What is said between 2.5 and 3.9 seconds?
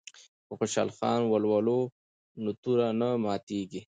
توره نه ماتیږي.